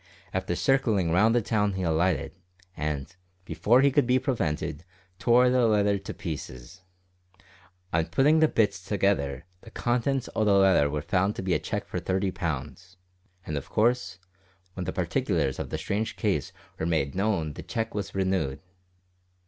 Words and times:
After 0.33 0.55
circlin' 0.55 1.11
round 1.11 1.35
the 1.35 1.43
town 1.43 1.73
he 1.73 1.83
alighted, 1.83 2.31
and, 2.75 3.15
before 3.45 3.81
he 3.81 3.91
could 3.91 4.07
be 4.07 4.17
prevented, 4.17 4.83
tore 5.19 5.51
the 5.51 5.67
letter 5.67 5.99
to 5.99 6.11
pieces. 6.11 6.81
On 7.93 8.07
puttin' 8.07 8.39
the 8.39 8.47
bits 8.47 8.83
together 8.83 9.45
the 9.61 9.69
contents 9.69 10.27
o' 10.35 10.43
the 10.43 10.53
letter 10.55 10.89
was 10.89 11.05
found 11.05 11.35
to 11.35 11.43
be 11.43 11.53
a 11.53 11.59
cheque 11.59 11.85
for 11.85 11.99
thirty 11.99 12.31
pounds, 12.31 12.97
and 13.45 13.55
of 13.55 13.69
course, 13.69 14.17
when 14.73 14.85
the 14.85 14.91
particulars 14.91 15.59
o' 15.59 15.65
the 15.65 15.77
strange 15.77 16.15
case 16.15 16.51
were 16.79 16.87
made 16.87 17.13
known 17.13 17.53
the 17.53 17.61
cheque 17.61 17.93
was 17.93 18.15
renewed! 18.15 18.59